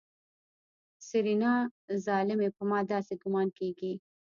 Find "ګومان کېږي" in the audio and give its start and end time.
3.21-3.93